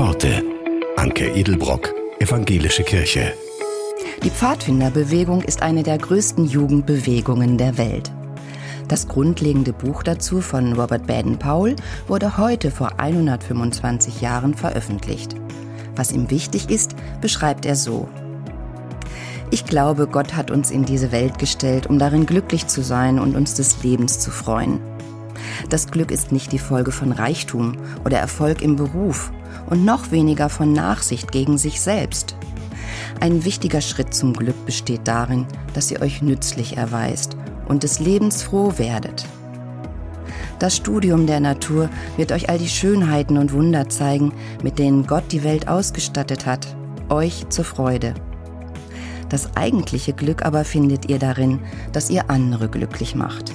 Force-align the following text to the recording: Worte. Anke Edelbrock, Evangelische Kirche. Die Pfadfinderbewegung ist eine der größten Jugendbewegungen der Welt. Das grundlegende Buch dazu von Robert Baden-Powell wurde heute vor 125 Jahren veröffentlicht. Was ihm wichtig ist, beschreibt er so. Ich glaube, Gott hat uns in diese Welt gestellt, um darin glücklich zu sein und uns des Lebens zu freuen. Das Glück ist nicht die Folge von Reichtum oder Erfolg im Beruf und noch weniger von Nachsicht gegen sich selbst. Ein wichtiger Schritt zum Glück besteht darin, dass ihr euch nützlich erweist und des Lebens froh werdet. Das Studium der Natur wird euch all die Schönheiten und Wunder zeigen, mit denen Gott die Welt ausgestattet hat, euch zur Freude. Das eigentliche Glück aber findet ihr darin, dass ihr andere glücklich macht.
Worte. 0.00 0.42
Anke 0.96 1.26
Edelbrock, 1.26 1.92
Evangelische 2.20 2.84
Kirche. 2.84 3.34
Die 4.24 4.30
Pfadfinderbewegung 4.30 5.42
ist 5.42 5.60
eine 5.60 5.82
der 5.82 5.98
größten 5.98 6.46
Jugendbewegungen 6.46 7.58
der 7.58 7.76
Welt. 7.76 8.10
Das 8.88 9.08
grundlegende 9.08 9.74
Buch 9.74 10.02
dazu 10.02 10.40
von 10.40 10.72
Robert 10.72 11.06
Baden-Powell 11.06 11.76
wurde 12.08 12.38
heute 12.38 12.70
vor 12.70 12.98
125 12.98 14.22
Jahren 14.22 14.54
veröffentlicht. 14.54 15.34
Was 15.96 16.12
ihm 16.12 16.30
wichtig 16.30 16.70
ist, 16.70 16.96
beschreibt 17.20 17.66
er 17.66 17.76
so. 17.76 18.08
Ich 19.50 19.66
glaube, 19.66 20.06
Gott 20.06 20.34
hat 20.34 20.50
uns 20.50 20.70
in 20.70 20.86
diese 20.86 21.12
Welt 21.12 21.38
gestellt, 21.38 21.88
um 21.88 21.98
darin 21.98 22.24
glücklich 22.24 22.68
zu 22.68 22.82
sein 22.82 23.18
und 23.18 23.36
uns 23.36 23.52
des 23.52 23.82
Lebens 23.82 24.18
zu 24.18 24.30
freuen. 24.30 24.80
Das 25.70 25.86
Glück 25.86 26.10
ist 26.10 26.32
nicht 26.32 26.50
die 26.50 26.58
Folge 26.58 26.90
von 26.90 27.12
Reichtum 27.12 27.76
oder 28.04 28.18
Erfolg 28.18 28.60
im 28.60 28.74
Beruf 28.74 29.30
und 29.70 29.84
noch 29.84 30.10
weniger 30.10 30.48
von 30.48 30.72
Nachsicht 30.72 31.30
gegen 31.30 31.58
sich 31.58 31.80
selbst. 31.80 32.34
Ein 33.20 33.44
wichtiger 33.44 33.80
Schritt 33.80 34.12
zum 34.12 34.32
Glück 34.32 34.66
besteht 34.66 35.02
darin, 35.04 35.46
dass 35.72 35.92
ihr 35.92 36.02
euch 36.02 36.22
nützlich 36.22 36.76
erweist 36.76 37.36
und 37.68 37.84
des 37.84 38.00
Lebens 38.00 38.42
froh 38.42 38.74
werdet. 38.78 39.24
Das 40.58 40.76
Studium 40.76 41.28
der 41.28 41.38
Natur 41.38 41.88
wird 42.16 42.32
euch 42.32 42.48
all 42.50 42.58
die 42.58 42.68
Schönheiten 42.68 43.38
und 43.38 43.52
Wunder 43.52 43.88
zeigen, 43.88 44.32
mit 44.64 44.78
denen 44.80 45.06
Gott 45.06 45.24
die 45.30 45.44
Welt 45.44 45.68
ausgestattet 45.68 46.46
hat, 46.46 46.66
euch 47.08 47.48
zur 47.48 47.64
Freude. 47.64 48.14
Das 49.28 49.56
eigentliche 49.56 50.14
Glück 50.14 50.44
aber 50.44 50.64
findet 50.64 51.08
ihr 51.08 51.20
darin, 51.20 51.60
dass 51.92 52.10
ihr 52.10 52.28
andere 52.28 52.68
glücklich 52.68 53.14
macht. 53.14 53.52